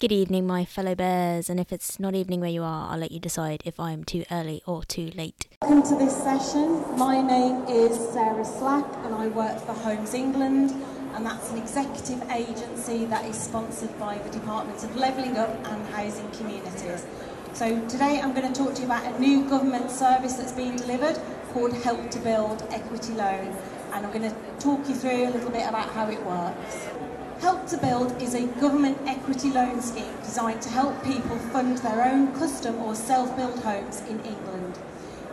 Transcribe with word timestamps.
Good 0.00 0.10
evening, 0.10 0.44
my 0.44 0.64
fellow 0.64 0.96
bears, 0.96 1.48
and 1.48 1.60
if 1.60 1.72
it's 1.72 2.00
not 2.00 2.16
evening 2.16 2.40
where 2.40 2.50
you 2.50 2.64
are, 2.64 2.90
I'll 2.90 2.98
let 2.98 3.12
you 3.12 3.20
decide 3.20 3.62
if 3.64 3.78
I 3.78 3.92
am 3.92 4.02
too 4.02 4.24
early 4.28 4.60
or 4.66 4.82
too 4.82 5.12
late. 5.14 5.46
Welcome 5.62 5.84
to 5.84 5.94
this 5.94 6.16
session. 6.16 6.98
My 6.98 7.22
name 7.22 7.64
is 7.68 7.96
Sarah 8.12 8.44
Slack, 8.44 8.84
and 9.04 9.14
I 9.14 9.28
work 9.28 9.56
for 9.60 9.72
Homes 9.72 10.12
England, 10.12 10.72
and 11.14 11.24
that's 11.24 11.52
an 11.52 11.58
executive 11.58 12.28
agency 12.28 13.04
that 13.04 13.24
is 13.24 13.36
sponsored 13.36 13.96
by 13.96 14.18
the 14.18 14.30
Department 14.30 14.82
of 14.82 14.96
Levelling 14.96 15.36
Up 15.36 15.50
and 15.68 15.86
Housing 15.94 16.28
Communities. 16.32 17.06
So 17.52 17.80
today 17.86 18.20
I'm 18.20 18.34
going 18.34 18.52
to 18.52 18.64
talk 18.64 18.74
to 18.74 18.80
you 18.80 18.86
about 18.86 19.06
a 19.06 19.20
new 19.20 19.48
government 19.48 19.92
service 19.92 20.34
that's 20.34 20.52
being 20.52 20.74
delivered 20.74 21.20
called 21.52 21.72
Help 21.72 22.10
to 22.10 22.18
Build 22.18 22.66
Equity 22.70 23.12
Loan, 23.12 23.56
and 23.92 24.04
I'm 24.04 24.12
going 24.12 24.28
to 24.28 24.36
talk 24.58 24.88
you 24.88 24.96
through 24.96 25.28
a 25.28 25.30
little 25.30 25.50
bit 25.50 25.68
about 25.68 25.90
how 25.90 26.10
it 26.10 26.20
works. 26.26 26.88
Help 27.44 27.66
to 27.66 27.76
Build 27.76 28.22
is 28.22 28.34
a 28.34 28.46
government 28.58 28.96
equity 29.06 29.50
loan 29.50 29.82
scheme 29.82 30.16
designed 30.24 30.62
to 30.62 30.70
help 30.70 31.04
people 31.04 31.36
fund 31.52 31.76
their 31.76 32.02
own 32.02 32.32
custom 32.32 32.74
or 32.80 32.94
self-built 32.94 33.58
homes 33.58 34.00
in 34.08 34.18
England. 34.20 34.78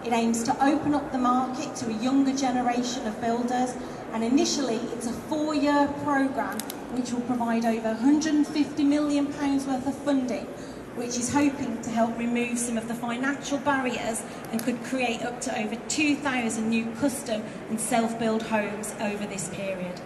It 0.06 0.12
aims 0.12 0.44
to 0.44 0.62
open 0.62 0.94
up 0.94 1.14
the 1.14 1.18
market 1.18 1.74
to 1.78 1.88
a 1.88 1.94
younger 1.94 2.36
generation 2.36 3.08
of 3.08 3.22
builders 3.22 3.78
and 4.12 4.26
initially 4.26 4.76
it's 4.92 5.08
a 5.08 5.14
four-year 5.14 5.88
programme 6.04 6.60
which 6.92 7.14
will 7.14 7.22
provide 7.22 7.64
over 7.64 7.96
£150 7.96 8.86
million 8.86 9.28
worth 9.28 9.88
of 9.88 9.96
funding 9.96 10.48
which 10.96 11.18
is 11.18 11.32
hoping 11.32 11.82
to 11.82 11.90
help 11.92 12.18
remove 12.18 12.60
some 12.60 12.78
of 12.78 12.90
the 12.90 12.94
financial 12.94 13.58
barriers 13.60 14.22
and 14.52 14.62
could 14.62 14.84
create 14.84 15.22
up 15.22 15.40
to 15.40 15.58
over 15.58 15.78
2,000 15.88 16.70
new 16.70 16.92
custom 17.00 17.42
and 17.70 17.80
self-built 17.80 18.42
homes 18.42 18.94
over 19.00 19.26
this 19.26 19.48
period. 19.54 20.02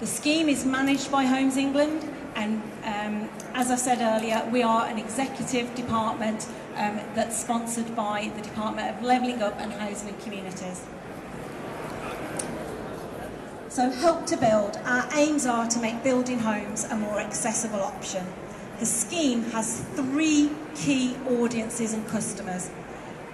The 0.00 0.06
scheme 0.06 0.48
is 0.48 0.64
managed 0.64 1.10
by 1.10 1.24
Homes 1.24 1.56
England, 1.56 2.08
and 2.36 2.62
um, 2.84 3.28
as 3.52 3.72
I 3.72 3.74
said 3.74 3.98
earlier, 4.00 4.48
we 4.52 4.62
are 4.62 4.86
an 4.86 4.96
executive 4.96 5.74
department 5.74 6.46
um, 6.76 7.00
that's 7.16 7.36
sponsored 7.36 7.96
by 7.96 8.30
the 8.36 8.42
Department 8.42 8.96
of 8.96 9.02
Levelling 9.02 9.42
Up 9.42 9.58
and 9.58 9.72
Housing 9.72 10.10
and 10.10 10.20
Communities. 10.20 10.86
So, 13.68 13.90
Help 13.90 14.24
to 14.26 14.36
Build, 14.36 14.78
our 14.84 15.08
aims 15.14 15.46
are 15.46 15.66
to 15.66 15.80
make 15.80 16.04
building 16.04 16.38
homes 16.38 16.84
a 16.84 16.96
more 16.96 17.18
accessible 17.18 17.82
option. 17.82 18.24
The 18.78 18.86
scheme 18.86 19.42
has 19.50 19.80
three 19.94 20.52
key 20.76 21.16
audiences 21.28 21.92
and 21.92 22.06
customers. 22.06 22.70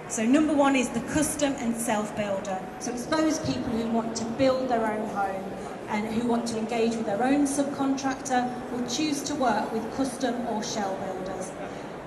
So, 0.07 0.25
number 0.25 0.53
one 0.53 0.75
is 0.75 0.89
the 0.89 1.01
custom 1.01 1.53
and 1.59 1.75
self 1.75 2.15
builder. 2.17 2.59
So, 2.79 2.91
it's 2.91 3.05
those 3.05 3.37
people 3.37 3.69
who 3.69 3.87
want 3.91 4.15
to 4.15 4.25
build 4.25 4.69
their 4.69 4.91
own 4.91 5.07
home 5.09 5.43
and 5.89 6.07
who 6.07 6.27
want 6.27 6.47
to 6.47 6.57
engage 6.57 6.95
with 6.95 7.05
their 7.05 7.23
own 7.23 7.45
subcontractor 7.45 8.71
will 8.71 8.87
choose 8.87 9.21
to 9.23 9.35
work 9.35 9.71
with 9.71 9.95
custom 9.95 10.47
or 10.47 10.63
shell 10.63 10.95
builders. 10.97 11.51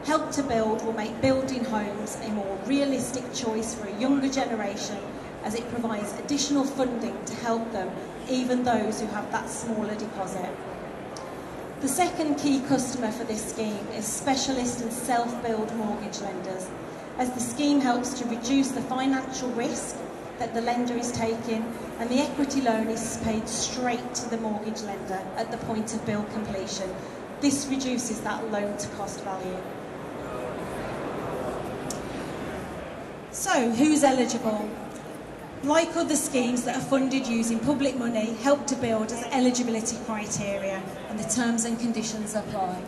Help 0.04 0.30
to 0.32 0.42
Build 0.42 0.84
will 0.84 0.94
make 0.94 1.20
building 1.20 1.64
homes 1.64 2.16
a 2.22 2.28
more 2.30 2.58
realistic 2.66 3.24
choice 3.34 3.74
for 3.74 3.86
a 3.86 4.00
younger 4.00 4.28
generation 4.28 4.98
as 5.44 5.54
it 5.54 5.68
provides 5.70 6.12
additional 6.18 6.64
funding 6.64 7.16
to 7.24 7.34
help 7.36 7.70
them, 7.72 7.90
even 8.28 8.64
those 8.64 9.00
who 9.00 9.06
have 9.08 9.30
that 9.32 9.48
smaller 9.48 9.94
deposit. 9.94 10.50
The 11.80 11.88
second 11.88 12.36
key 12.36 12.60
customer 12.60 13.12
for 13.12 13.24
this 13.24 13.50
scheme 13.50 13.86
is 13.94 14.04
specialist 14.04 14.80
and 14.80 14.92
self-build 14.92 15.74
mortgage 15.76 16.20
lenders, 16.20 16.68
as 17.18 17.30
the 17.32 17.40
scheme 17.40 17.80
helps 17.80 18.18
to 18.18 18.24
reduce 18.26 18.70
the 18.70 18.82
financial 18.82 19.50
risk 19.50 19.96
that 20.38 20.54
the 20.54 20.60
lender 20.60 20.96
is 20.96 21.10
taking 21.12 21.64
and 21.98 22.08
the 22.08 22.20
equity 22.20 22.60
loan 22.60 22.88
is 22.88 23.18
paid 23.24 23.48
straight 23.48 24.14
to 24.14 24.30
the 24.30 24.36
mortgage 24.38 24.82
lender 24.82 25.20
at 25.36 25.50
the 25.50 25.56
point 25.58 25.94
of 25.94 26.04
bill 26.06 26.24
completion. 26.32 26.88
This 27.40 27.66
reduces 27.66 28.20
that 28.20 28.50
loan 28.50 28.76
to 28.76 28.88
cost 28.88 29.22
value. 29.22 29.56
So, 33.30 33.70
who's 33.70 34.02
eligible? 34.02 34.68
Like 35.62 35.94
other 35.96 36.16
schemes 36.16 36.64
that 36.64 36.76
are 36.76 36.80
funded 36.80 37.26
using 37.26 37.58
public 37.58 37.96
money, 37.96 38.34
Help 38.42 38.66
to 38.68 38.76
Build 38.76 39.10
has 39.10 39.24
eligibility 39.32 39.96
criteria 40.06 40.82
and 41.08 41.18
the 41.18 41.28
terms 41.28 41.64
and 41.64 41.78
conditions 41.78 42.34
apply. 42.34 42.80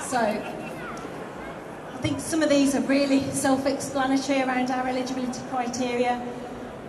So, 0.00 0.18
I 0.18 1.98
think 2.00 2.20
some 2.20 2.42
of 2.42 2.48
these 2.48 2.74
are 2.74 2.80
really 2.82 3.22
self 3.32 3.66
explanatory 3.66 4.42
around 4.42 4.70
our 4.70 4.86
eligibility 4.86 5.40
criteria 5.50 6.20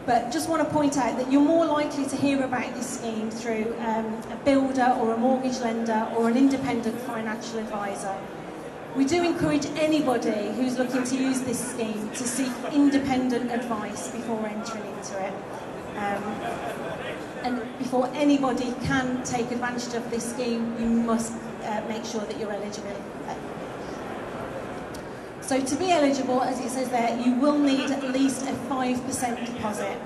but 0.07 0.31
just 0.31 0.47
want 0.47 0.65
to 0.65 0.73
point 0.73 0.97
out 0.97 1.17
that 1.17 1.29
you're 1.29 1.41
more 1.41 1.65
likely 1.65 2.05
to 2.05 2.15
hear 2.15 2.41
about 2.43 2.73
this 2.73 2.97
scheme 2.97 3.29
through 3.29 3.75
um, 3.79 4.05
a 4.31 4.39
builder 4.45 4.95
or 5.01 5.13
a 5.13 5.17
mortgage 5.17 5.59
lender 5.59 6.09
or 6.15 6.29
an 6.29 6.37
independent 6.37 6.97
financial 7.01 7.59
advisor. 7.59 8.17
We 8.95 9.03
do 9.03 9.21
encourage 9.21 9.65
anybody 9.75 10.53
who's 10.53 10.77
looking 10.77 11.03
to 11.03 11.15
use 11.15 11.41
this 11.41 11.73
scheme 11.73 12.09
to 12.11 12.23
seek 12.23 12.53
independent 12.71 13.51
advice 13.51 14.07
before 14.07 14.47
entering 14.47 14.85
into 14.95 15.25
it. 15.25 15.33
Um, 15.97 16.23
and 17.43 17.77
before 17.77 18.09
anybody 18.13 18.73
can 18.85 19.21
take 19.23 19.51
advantage 19.51 19.93
of 19.93 20.09
this 20.09 20.31
scheme, 20.31 20.73
you 20.79 20.87
must 20.87 21.33
uh, 21.63 21.83
make 21.89 22.05
sure 22.05 22.21
that 22.21 22.39
you're 22.39 22.53
eligible. 22.53 22.95
So 25.47 25.61
to 25.61 25.75
be 25.77 25.91
eligible, 25.91 26.41
as 26.41 26.59
it 26.59 26.69
says 26.69 26.89
there, 26.89 27.17
you 27.21 27.33
will 27.35 27.57
need 27.57 27.89
at 27.89 28.03
least 28.03 28.41
a 28.41 28.51
5% 28.51 29.45
deposit. 29.45 29.97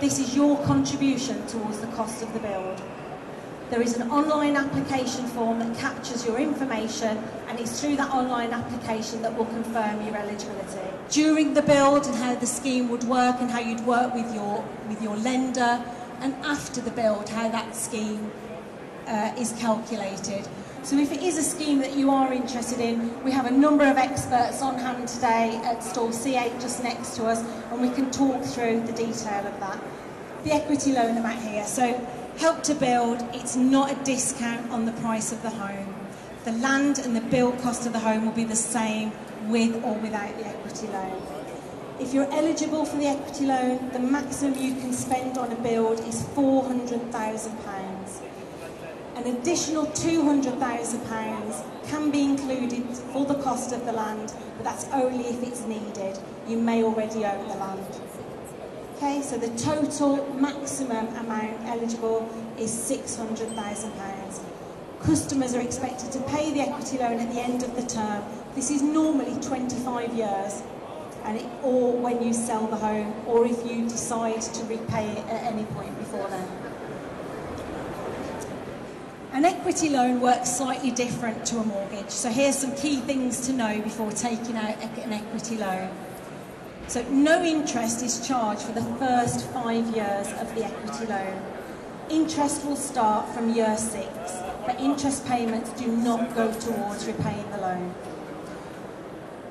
This 0.00 0.20
is 0.20 0.36
your 0.36 0.56
contribution 0.64 1.44
towards 1.48 1.80
the 1.80 1.88
cost 1.88 2.22
of 2.22 2.32
the 2.32 2.38
build. 2.38 2.80
There 3.68 3.82
is 3.82 3.96
an 3.96 4.08
online 4.12 4.56
application 4.56 5.26
form 5.26 5.58
that 5.58 5.76
captures 5.76 6.24
your 6.24 6.38
information 6.38 7.18
and 7.48 7.58
it's 7.58 7.80
through 7.80 7.96
that 7.96 8.08
online 8.12 8.52
application 8.52 9.22
that 9.22 9.36
will 9.36 9.46
confirm 9.46 10.06
your 10.06 10.16
eligibility. 10.16 10.88
During 11.10 11.54
the 11.54 11.62
build 11.62 12.06
and 12.06 12.14
how 12.14 12.36
the 12.36 12.46
scheme 12.46 12.88
would 12.90 13.02
work 13.04 13.40
and 13.40 13.50
how 13.50 13.58
you'd 13.58 13.84
work 13.86 14.14
with 14.14 14.32
your, 14.32 14.64
with 14.88 15.02
your 15.02 15.16
lender 15.16 15.84
and 16.20 16.32
after 16.44 16.80
the 16.80 16.92
build 16.92 17.28
how 17.28 17.48
that 17.48 17.74
scheme 17.74 18.30
uh, 19.08 19.34
is 19.36 19.52
calculated. 19.58 20.46
So 20.88 20.96
if 20.96 21.12
it 21.12 21.22
is 21.22 21.36
a 21.36 21.42
scheme 21.42 21.80
that 21.80 21.96
you 21.96 22.10
are 22.10 22.32
interested 22.32 22.80
in, 22.80 23.22
we 23.22 23.30
have 23.30 23.44
a 23.44 23.50
number 23.50 23.84
of 23.84 23.98
experts 23.98 24.62
on 24.62 24.78
hand 24.78 25.06
today 25.06 25.60
at 25.62 25.84
stall 25.84 26.08
C8 26.08 26.62
just 26.62 26.82
next 26.82 27.14
to 27.16 27.26
us 27.26 27.40
and 27.70 27.82
we 27.82 27.90
can 27.90 28.10
talk 28.10 28.42
through 28.42 28.80
the 28.86 28.92
detail 28.92 29.46
of 29.46 29.60
that. 29.60 29.78
the 30.44 30.52
equity 30.52 30.92
loan 30.92 31.18
amount 31.18 31.42
here. 31.42 31.66
So 31.66 31.92
help 32.38 32.62
to 32.62 32.74
build, 32.74 33.22
it's 33.34 33.54
not 33.54 33.92
a 33.92 33.96
discount 34.02 34.70
on 34.70 34.86
the 34.86 34.92
price 34.92 35.30
of 35.30 35.42
the 35.42 35.50
home. 35.50 35.94
The 36.46 36.52
land 36.52 37.00
and 37.00 37.14
the 37.14 37.20
build 37.20 37.58
cost 37.58 37.84
of 37.84 37.92
the 37.92 37.98
home 37.98 38.24
will 38.24 38.32
be 38.32 38.44
the 38.44 38.56
same 38.56 39.12
with 39.48 39.74
or 39.84 39.92
without 39.98 40.38
the 40.38 40.46
equity 40.46 40.86
loan. 40.86 41.20
If 42.00 42.14
you're 42.14 42.32
eligible 42.32 42.86
for 42.86 42.96
the 42.96 43.08
equity 43.08 43.44
loan, 43.44 43.90
the 43.92 43.98
maximum 43.98 44.58
you 44.58 44.74
can 44.76 44.94
spend 44.94 45.36
on 45.36 45.52
a 45.52 45.56
build 45.56 46.00
is 46.00 46.22
£400,000. 46.34 48.27
An 49.18 49.26
additional 49.36 49.86
£200,000 49.86 51.88
can 51.88 52.10
be 52.12 52.22
included 52.22 52.84
for 53.12 53.26
the 53.26 53.34
cost 53.34 53.72
of 53.72 53.84
the 53.84 53.90
land, 53.90 54.32
but 54.56 54.62
that's 54.62 54.86
only 54.92 55.24
if 55.24 55.42
it's 55.42 55.62
needed. 55.62 56.16
You 56.46 56.56
may 56.56 56.84
already 56.84 57.24
own 57.24 57.48
the 57.48 57.56
land. 57.56 57.84
Okay, 58.94 59.20
so 59.20 59.36
the 59.36 59.48
total 59.58 60.24
maximum 60.34 61.08
amount 61.16 61.66
eligible 61.66 62.28
is 62.60 62.70
£600,000. 62.70 64.40
Customers 65.00 65.52
are 65.52 65.62
expected 65.62 66.12
to 66.12 66.20
pay 66.20 66.52
the 66.52 66.60
equity 66.60 66.98
loan 66.98 67.18
at 67.18 67.34
the 67.34 67.40
end 67.40 67.64
of 67.64 67.74
the 67.74 67.82
term. 67.82 68.22
This 68.54 68.70
is 68.70 68.82
normally 68.82 69.34
25 69.40 70.14
years, 70.14 70.62
and 71.24 71.38
it, 71.38 71.46
or 71.64 71.92
when 71.92 72.22
you 72.22 72.32
sell 72.32 72.68
the 72.68 72.76
home, 72.76 73.12
or 73.26 73.44
if 73.44 73.66
you 73.68 73.88
decide 73.88 74.42
to 74.42 74.64
repay 74.66 75.10
it 75.10 75.26
at 75.26 75.42
any 75.52 75.64
point 75.64 75.98
before 75.98 76.28
then. 76.28 76.46
An 79.38 79.44
equity 79.44 79.88
loan 79.88 80.20
works 80.20 80.50
slightly 80.50 80.90
different 80.90 81.46
to 81.46 81.58
a 81.58 81.64
mortgage. 81.64 82.10
So 82.10 82.28
here's 82.28 82.58
some 82.58 82.74
key 82.74 82.96
things 82.96 83.46
to 83.46 83.52
know 83.52 83.80
before 83.82 84.10
taking 84.10 84.56
out 84.56 84.82
an 84.82 85.12
equity 85.12 85.56
loan. 85.56 85.90
So 86.88 87.04
no 87.04 87.44
interest 87.44 88.02
is 88.02 88.26
charged 88.26 88.62
for 88.62 88.72
the 88.72 88.82
first 88.98 89.46
five 89.50 89.94
years 89.94 90.26
of 90.40 90.52
the 90.56 90.64
equity 90.64 91.06
loan. 91.06 91.40
Interest 92.10 92.66
will 92.66 92.74
start 92.74 93.28
from 93.28 93.54
year 93.54 93.76
six, 93.76 94.08
but 94.66 94.74
interest 94.80 95.24
payments 95.24 95.70
do 95.80 95.86
not 95.86 96.34
go 96.34 96.52
towards 96.54 97.06
repaying 97.06 97.48
the 97.52 97.58
loan. 97.58 97.94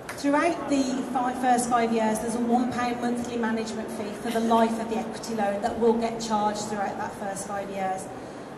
Throughout 0.10 0.70
the 0.70 1.02
five, 1.14 1.40
first 1.40 1.70
five 1.70 1.94
years, 1.94 2.20
there's 2.20 2.36
a 2.36 2.40
£1 2.40 3.02
monthly 3.02 3.38
management 3.38 3.90
fee 3.92 4.12
for 4.22 4.32
the 4.32 4.42
life 4.42 4.82
of 4.82 4.90
the 4.90 4.98
equity 4.98 5.36
loan 5.36 5.62
that 5.62 5.80
will 5.80 5.94
get 5.94 6.20
charged 6.20 6.64
throughout 6.64 6.98
that 6.98 7.14
first 7.22 7.48
five 7.48 7.70
years. 7.70 8.06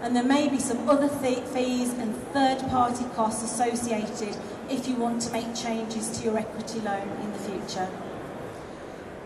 And 0.02 0.16
there 0.16 0.24
may 0.24 0.48
be 0.48 0.60
some 0.60 0.88
other 0.90 1.10
th- 1.22 1.44
fees 1.50 1.94
and 1.94 2.16
third 2.34 2.60
party 2.70 3.06
costs 3.16 3.44
associated 3.44 4.38
if 4.70 4.88
you 4.88 4.96
want 4.96 5.22
to 5.24 5.32
make 5.32 5.54
changes 5.56 6.18
to 6.18 6.24
your 6.24 6.38
equity 6.38 6.80
loan 6.80 7.10
in 7.22 7.34
the 7.34 7.40
future. 7.40 7.90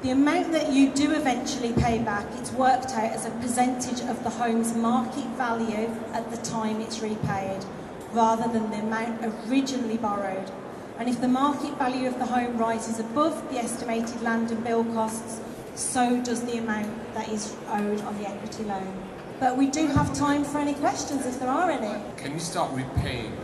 The 0.02 0.10
amount 0.10 0.52
that 0.52 0.74
you 0.74 0.90
do 0.90 1.12
eventually 1.12 1.72
pay 1.74 2.00
back, 2.00 2.26
it's 2.38 2.52
worked 2.52 2.92
out 2.92 3.12
as 3.12 3.26
a 3.26 3.32
percentage 3.32 4.02
of 4.10 4.22
the 4.24 4.32
home's 4.32 4.76
market 4.76 5.26
value 5.38 5.90
at 6.12 6.30
the 6.30 6.38
time 6.38 6.82
it's 6.82 7.02
repaid, 7.02 7.64
rather 8.12 8.52
than 8.52 8.70
the 8.70 8.80
amount 8.80 9.24
originally 9.50 9.98
borrowed. 9.98 10.52
And 11.00 11.08
if 11.08 11.22
the 11.22 11.28
market 11.28 11.78
value 11.78 12.08
of 12.08 12.20
the 12.20 12.26
home 12.26 12.58
rises 12.58 13.00
above 13.00 13.50
the 13.50 13.60
estimated 13.60 14.22
land 14.22 14.52
and 14.52 14.64
bill 14.64 14.84
costs, 14.86 15.40
so 15.76 16.22
does 16.22 16.44
the 16.44 16.58
amount 16.58 17.14
that 17.14 17.30
is 17.30 17.56
owed 17.70 18.02
on 18.02 18.18
the 18.18 18.28
equity 18.28 18.64
loan. 18.64 19.13
But 19.44 19.58
we 19.58 19.68
do 19.68 19.88
have 19.88 20.16
time 20.16 20.46
for 20.46 20.60
any 20.60 20.74
questions 20.74 21.26
if 21.26 21.38
there 21.38 21.50
are 21.50 21.70
any. 21.70 22.02
Can 22.16 22.32
you 22.32 22.40
start 22.40 22.72
repaying 22.72 23.36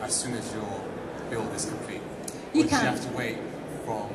as 0.00 0.14
soon 0.14 0.32
as 0.32 0.54
your 0.54 0.80
build 1.28 1.52
is 1.54 1.66
complete? 1.66 2.00
You 2.54 2.64
or 2.64 2.68
can. 2.68 2.82
You 2.82 2.90
have 2.90 3.06
to 3.06 3.14
wait 3.14 3.36
from 3.84 4.08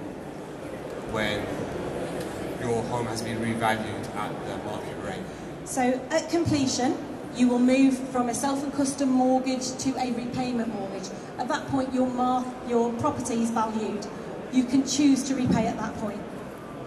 when 1.13 1.41
your 2.67 2.81
home 2.85 3.05
has 3.05 3.21
been 3.21 3.37
revalued 3.37 4.15
at 4.15 4.47
the 4.47 4.57
market 4.65 4.97
rate? 5.05 5.21
So 5.65 6.01
at 6.09 6.31
completion, 6.31 6.97
you 7.35 7.47
will 7.47 7.59
move 7.59 7.95
from 8.09 8.29
a 8.29 8.33
self 8.33 8.63
and 8.63 8.73
custom 8.73 9.09
mortgage 9.11 9.77
to 9.83 9.91
a 9.99 10.11
repayment 10.11 10.73
mortgage. 10.73 11.09
At 11.37 11.47
that 11.47 11.67
point, 11.67 11.93
your, 11.93 12.07
mar- 12.07 12.43
your 12.67 12.91
property 12.93 13.43
is 13.43 13.51
valued. 13.51 14.03
You 14.51 14.63
can 14.63 14.83
choose 14.83 15.21
to 15.25 15.35
repay 15.35 15.67
at 15.67 15.77
that 15.77 15.93
point. 15.97 16.23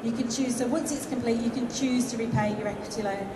You 0.02 0.10
can 0.10 0.28
choose, 0.28 0.56
so 0.56 0.66
once 0.66 0.90
it's 0.90 1.06
complete, 1.06 1.38
you 1.38 1.50
can 1.50 1.70
choose 1.72 2.10
to 2.10 2.16
repay 2.16 2.58
your 2.58 2.66
equity 2.66 3.02
loan. 3.02 3.30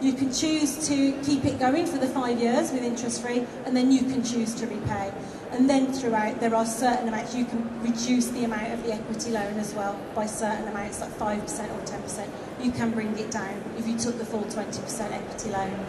You 0.00 0.14
can 0.14 0.32
choose 0.32 0.88
to 0.88 1.12
keep 1.22 1.44
it 1.44 1.58
going 1.58 1.84
for 1.84 1.98
the 1.98 2.06
five 2.06 2.40
years 2.40 2.72
with 2.72 2.82
interest 2.82 3.20
free, 3.20 3.44
and 3.66 3.76
then 3.76 3.92
you 3.92 4.00
can 4.00 4.24
choose 4.24 4.54
to 4.54 4.66
repay. 4.66 5.12
And 5.52 5.68
then 5.68 5.92
throughout, 5.92 6.40
there 6.40 6.54
are 6.54 6.64
certain 6.64 7.08
amounts, 7.08 7.34
you 7.34 7.44
can 7.44 7.68
reduce 7.82 8.28
the 8.28 8.44
amount 8.44 8.72
of 8.72 8.82
the 8.82 8.94
equity 8.94 9.30
loan 9.30 9.58
as 9.58 9.74
well 9.74 10.00
by 10.14 10.24
certain 10.24 10.66
amounts, 10.68 11.00
like 11.00 11.10
5% 11.10 11.42
or 11.42 11.84
10%. 11.84 12.28
You 12.62 12.70
can 12.70 12.92
bring 12.92 13.18
it 13.18 13.30
down 13.30 13.62
if 13.76 13.86
you 13.86 13.98
took 13.98 14.16
the 14.16 14.24
full 14.24 14.44
20% 14.44 15.12
equity 15.12 15.50
loan. 15.50 15.84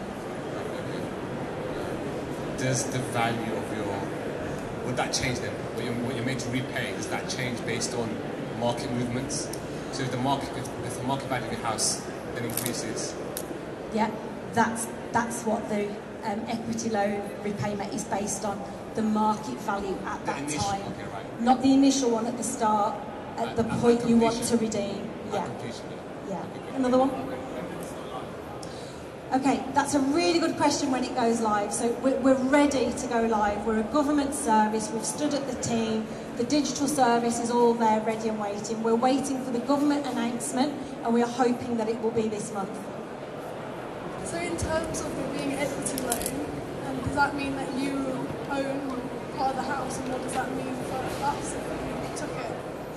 Does 2.58 2.84
the 2.84 2.98
value 2.98 3.54
of 3.54 3.76
your 3.76 4.22
would 4.84 4.96
that 4.96 5.12
change 5.12 5.38
then? 5.38 5.52
What 5.52 5.84
you're, 5.84 5.94
what 5.94 6.16
you're 6.16 6.38
to 6.38 6.50
repay 6.50 6.92
does 6.96 7.06
that 7.08 7.28
change 7.30 7.64
based 7.64 7.94
on 7.94 8.14
market 8.60 8.90
movements? 8.92 9.48
So 9.92 10.02
if 10.02 10.10
the 10.10 10.18
market 10.18 10.50
if, 10.56 10.68
if 10.84 10.98
the 10.98 11.04
market 11.04 11.28
value 11.28 11.46
of 11.46 11.52
your 11.52 11.62
house 11.62 12.06
then 12.34 12.44
increases, 12.44 13.14
Yeah, 13.94 14.10
that's 14.54 14.86
that's 15.12 15.44
what 15.44 15.68
the 15.68 15.88
um, 16.24 16.40
equity 16.48 16.90
loan 16.90 17.22
repayment 17.42 17.92
is 17.92 18.04
based 18.04 18.44
on. 18.44 18.60
The 18.94 19.02
market 19.02 19.58
value 19.60 19.96
at 20.04 20.24
that 20.26 20.38
initial- 20.40 20.60
time, 20.60 20.82
okay, 20.82 21.04
right. 21.14 21.40
not 21.40 21.62
the 21.62 21.72
initial 21.72 22.10
one 22.10 22.26
at 22.26 22.36
the 22.36 22.44
start. 22.44 22.94
At 23.38 23.48
At- 23.48 23.56
the 23.56 23.64
at 23.64 23.80
point 23.80 24.06
you 24.06 24.18
want 24.18 24.42
to 24.42 24.56
redeem. 24.58 25.08
Yeah, 25.32 25.48
yeah. 26.28 26.44
Another 26.76 26.98
one. 26.98 27.10
Okay, 29.32 29.64
that's 29.72 29.94
a 29.94 29.98
really 29.98 30.38
good 30.38 30.58
question 30.58 30.90
when 30.90 31.04
it 31.04 31.14
goes 31.14 31.40
live. 31.40 31.72
So 31.72 31.88
we're, 32.02 32.18
we're 32.20 32.34
ready 32.34 32.92
to 32.92 33.06
go 33.06 33.22
live. 33.22 33.64
We're 33.66 33.80
a 33.80 33.84
government 33.84 34.34
service. 34.34 34.90
We've 34.92 35.06
stood 35.06 35.32
at 35.32 35.48
the 35.50 35.56
team. 35.62 36.06
The 36.36 36.44
digital 36.44 36.86
service 36.86 37.40
is 37.40 37.50
all 37.50 37.72
there, 37.72 38.00
ready 38.02 38.28
and 38.28 38.38
waiting. 38.38 38.82
We're 38.82 38.94
waiting 38.94 39.42
for 39.42 39.50
the 39.50 39.60
government 39.60 40.06
announcement, 40.06 40.74
and 41.02 41.14
we 41.14 41.22
are 41.22 41.30
hoping 41.30 41.78
that 41.78 41.88
it 41.88 41.98
will 42.02 42.10
be 42.10 42.28
this 42.28 42.52
month. 42.52 42.78
So 44.32 44.38
in 44.38 44.56
terms 44.56 45.00
of 45.02 45.18
it 45.18 45.32
being 45.36 45.52
equity 45.52 46.02
loan, 46.04 46.46
um, 46.86 46.96
does 47.04 47.14
that 47.16 47.36
mean 47.36 47.54
that 47.56 47.70
you 47.78 47.92
own 48.50 49.02
part 49.36 49.50
of 49.50 49.56
the 49.56 49.62
house, 49.62 49.98
and 49.98 50.08
what 50.08 50.22
does 50.22 50.32
that 50.32 50.50
mean 50.56 50.74
for 50.88 50.96
us 51.26 51.54
if 51.54 52.10
we 52.10 52.16
took 52.16 52.34
it? 52.38 52.50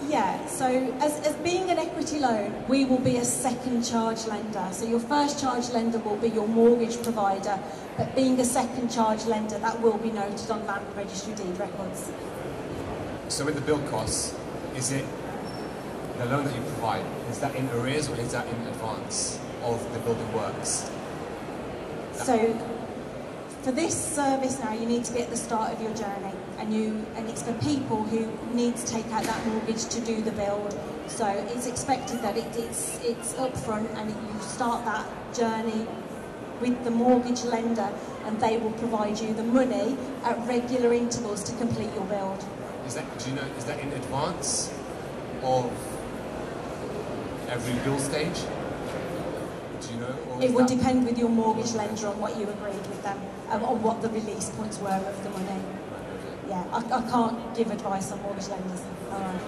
Yeah, 0.07 0.45
so 0.45 0.65
as, 1.01 1.19
as 1.27 1.35
being 1.43 1.69
an 1.69 1.77
equity 1.77 2.19
loan, 2.19 2.53
we 2.69 2.85
will 2.85 2.99
be 2.99 3.17
a 3.17 3.25
second 3.25 3.83
charge 3.83 4.25
lender. 4.27 4.65
So 4.71 4.85
your 4.85 5.01
first 5.01 5.41
charge 5.41 5.69
lender 5.71 5.99
will 5.99 6.15
be 6.15 6.29
your 6.29 6.47
mortgage 6.47 7.03
provider, 7.03 7.59
but 7.97 8.15
being 8.15 8.39
a 8.39 8.45
second 8.45 8.89
charge 8.89 9.25
lender, 9.25 9.59
that 9.59 9.81
will 9.81 9.97
be 9.97 10.11
noted 10.11 10.49
on 10.49 10.65
land 10.65 10.85
registry 10.95 11.33
deed 11.33 11.59
records. 11.59 12.11
So 13.27 13.43
with 13.43 13.55
the 13.55 13.61
build 13.61 13.85
costs, 13.89 14.33
is 14.73 14.93
it 14.93 15.05
the 16.17 16.27
loan 16.27 16.45
that 16.45 16.55
you 16.55 16.61
provide, 16.61 17.05
is 17.29 17.39
that 17.39 17.53
in 17.55 17.67
arrears 17.71 18.07
or 18.07 18.15
is 18.21 18.31
that 18.31 18.47
in 18.47 18.55
advance 18.67 19.37
of 19.63 19.83
the 19.91 19.99
building 19.99 20.31
works? 20.31 20.89
So 22.23 22.57
for 23.61 23.71
this 23.71 23.95
service 24.15 24.59
now, 24.59 24.73
you 24.73 24.85
need 24.85 25.03
to 25.05 25.13
be 25.13 25.21
at 25.21 25.29
the 25.29 25.37
start 25.37 25.73
of 25.73 25.81
your 25.81 25.93
journey, 25.93 26.33
and 26.59 26.73
you 26.73 27.05
and 27.15 27.29
it's 27.29 27.43
for 27.43 27.53
people 27.53 28.03
who 28.03 28.31
need 28.53 28.75
to 28.77 28.85
take 28.85 29.05
out 29.07 29.23
that 29.23 29.45
mortgage 29.47 29.85
to 29.85 30.01
do 30.01 30.21
the 30.21 30.31
build. 30.31 30.79
So 31.07 31.27
it's 31.27 31.67
expected 31.67 32.21
that 32.21 32.37
it, 32.37 32.47
it's 32.55 32.99
it's 33.03 33.33
upfront, 33.33 33.93
and 33.97 34.09
you 34.09 34.41
start 34.41 34.85
that 34.85 35.05
journey 35.33 35.87
with 36.61 36.83
the 36.83 36.91
mortgage 36.91 37.43
lender, 37.43 37.89
and 38.25 38.39
they 38.39 38.57
will 38.57 38.71
provide 38.73 39.19
you 39.19 39.33
the 39.33 39.43
money 39.43 39.97
at 40.23 40.37
regular 40.47 40.93
intervals 40.93 41.43
to 41.43 41.55
complete 41.57 41.93
your 41.93 42.05
build. 42.05 42.43
Is 42.87 42.95
that 42.95 43.05
do 43.19 43.29
you 43.29 43.35
know 43.35 43.47
is 43.57 43.65
that 43.65 43.79
in 43.79 43.91
advance 43.93 44.73
of 45.43 45.71
every 47.49 47.73
build 47.83 47.99
stage? 47.99 48.39
Do 49.85 49.93
you 49.93 49.99
know? 49.99 50.17
Or 50.29 50.41
It 50.41 50.49
is 50.49 50.51
would 50.53 50.67
depend 50.67 51.05
with 51.05 51.17
your 51.17 51.29
mortgage 51.29 51.73
lender 51.73 52.07
on 52.07 52.19
what 52.19 52.37
you 52.37 52.49
agreed 52.49 52.85
with 52.87 53.03
them, 53.03 53.19
um, 53.49 53.63
on 53.63 53.81
what 53.81 54.01
the 54.01 54.09
release 54.09 54.49
points 54.51 54.79
were 54.79 54.89
of 54.89 55.23
the 55.23 55.29
money. 55.29 55.61
Yeah, 56.49 56.63
I, 56.71 56.79
I 56.79 57.01
can't 57.09 57.55
give 57.55 57.71
advice 57.71 58.11
on 58.11 58.21
mortgage 58.21 58.47
lenders. 58.49 58.81
All 59.11 59.19
right. 59.19 59.41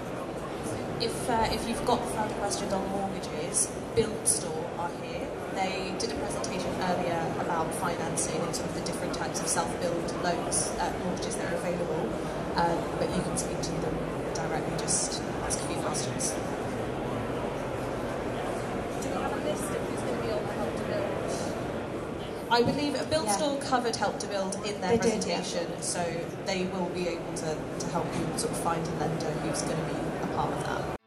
If, 0.99 1.29
uh, 1.29 1.47
if 1.51 1.67
you've 1.67 1.85
got 1.85 2.03
further 2.09 2.33
questions 2.35 2.73
on 2.73 2.87
mortgages, 2.89 3.71
Build 3.95 4.27
Store 4.27 4.65
are 4.79 4.89
here. 5.03 5.27
They 5.53 5.93
did 5.99 6.11
a 6.11 6.15
presentation 6.15 6.73
earlier 6.81 7.21
about 7.39 7.73
financing 7.75 8.41
and 8.41 8.55
sort 8.55 8.69
of 8.69 8.75
the 8.75 8.81
different 8.81 9.13
types 9.13 9.39
of 9.41 9.47
self-build 9.47 10.23
loans, 10.23 10.69
uh, 10.79 10.91
mortgages 11.03 11.35
that 11.35 11.53
are 11.53 11.57
available. 11.57 12.09
Um, 12.55 12.77
but 12.97 13.09
you 13.15 13.21
can 13.21 13.37
speak 13.37 13.61
to 13.61 13.71
them 13.71 13.97
directly, 14.33 14.77
just 14.77 15.21
ask 15.45 15.59
a 15.59 15.67
few 15.67 15.77
questions. 15.77 16.33
Do 19.01 19.09
we 19.09 19.15
have 19.21 19.33
a 19.33 19.41
list 19.45 19.63
of 19.69 19.77
who's 19.85 20.01
going 20.01 20.17
to 20.17 20.23
be 20.25 20.31
on 20.33 20.41
the 20.45 20.53
Help 20.53 20.75
to 20.77 20.83
Build? 20.89 21.29
I 22.49 22.61
believe 22.63 22.95
a 22.99 23.03
Build 23.05 23.25
Yeah. 23.25 23.31
Store 23.37 23.57
covered 23.59 23.95
Help 23.95 24.19
to 24.19 24.27
Build 24.27 24.55
in 24.65 24.79
their 24.79 24.91
They 24.91 24.97
did, 24.97 25.25
yeah. 25.25 25.37
presentation, 25.41 25.81
so 25.81 26.03
they 26.45 26.65
will 26.65 26.89
be 26.89 27.07
able 27.09 27.33
to, 27.35 27.57
to 27.79 27.87
help 27.87 28.05
you 28.15 28.25
sort 28.37 28.51
of 28.51 28.57
find 28.59 28.85
a 28.87 28.91
lender 28.99 29.31
who's 29.41 29.61
going 29.63 29.77
to 29.77 29.93
be 29.93 29.99
a 30.23 30.27
part 30.35 30.53
of 30.53 30.63
that. 30.65 30.97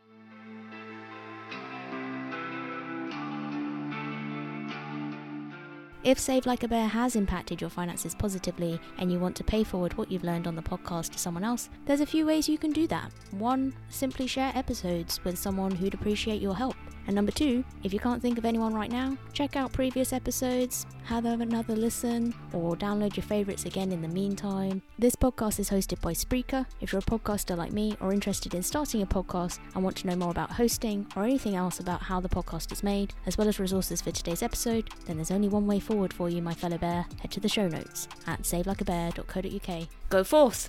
If 6.02 6.18
Save 6.18 6.46
Like 6.46 6.62
a 6.62 6.68
Bear 6.68 6.88
has 6.88 7.14
impacted 7.14 7.60
your 7.60 7.68
finances 7.68 8.14
positively 8.14 8.80
and 8.98 9.12
you 9.12 9.18
want 9.18 9.36
to 9.36 9.44
pay 9.44 9.62
forward 9.62 9.92
what 9.98 10.10
you've 10.10 10.24
learned 10.24 10.46
on 10.46 10.56
the 10.56 10.62
podcast 10.62 11.10
to 11.10 11.18
someone 11.18 11.44
else, 11.44 11.68
there's 11.84 12.00
a 12.00 12.06
few 12.06 12.24
ways 12.24 12.48
you 12.48 12.56
can 12.56 12.70
do 12.72 12.86
that. 12.86 13.12
One, 13.32 13.74
simply 13.90 14.26
share 14.26 14.50
episodes 14.54 15.22
with 15.24 15.38
someone 15.38 15.72
who'd 15.72 15.92
appreciate 15.94 16.40
your 16.40 16.56
help. 16.56 16.74
And 17.06 17.16
number 17.16 17.32
two, 17.32 17.64
if 17.82 17.92
you 17.92 17.98
can't 17.98 18.22
think 18.22 18.38
of 18.38 18.44
anyone 18.44 18.74
right 18.74 18.90
now, 18.90 19.16
check 19.32 19.56
out 19.56 19.72
previous 19.72 20.12
episodes, 20.12 20.86
have 21.04 21.24
another 21.24 21.74
listen, 21.74 22.34
or 22.52 22.76
download 22.76 23.16
your 23.16 23.24
favorites 23.24 23.64
again 23.64 23.90
in 23.90 24.02
the 24.02 24.08
meantime. 24.08 24.82
This 24.98 25.16
podcast 25.16 25.58
is 25.58 25.70
hosted 25.70 26.00
by 26.00 26.12
Spreaker. 26.12 26.66
If 26.80 26.92
you're 26.92 27.00
a 27.00 27.02
podcaster 27.02 27.56
like 27.56 27.72
me 27.72 27.96
or 28.00 28.12
interested 28.12 28.54
in 28.54 28.62
starting 28.62 29.02
a 29.02 29.06
podcast 29.06 29.58
and 29.74 29.82
want 29.82 29.96
to 29.96 30.06
know 30.06 30.16
more 30.16 30.30
about 30.30 30.52
hosting 30.52 31.06
or 31.16 31.24
anything 31.24 31.56
else 31.56 31.80
about 31.80 32.02
how 32.02 32.20
the 32.20 32.28
podcast 32.28 32.70
is 32.72 32.82
made, 32.82 33.14
as 33.26 33.36
well 33.36 33.48
as 33.48 33.58
resources 33.58 34.00
for 34.00 34.10
today's 34.10 34.42
episode, 34.42 34.90
then 35.06 35.16
there's 35.16 35.30
only 35.30 35.48
one 35.48 35.66
way 35.66 35.80
forward 35.80 36.12
for 36.12 36.28
you, 36.28 36.42
my 36.42 36.54
fellow 36.54 36.78
bear. 36.78 37.06
Head 37.20 37.30
to 37.32 37.40
the 37.40 37.48
show 37.48 37.66
notes 37.66 38.08
at 38.26 38.42
savelikeabear.co.uk. 38.42 39.88
Go 40.10 40.24
forth! 40.24 40.68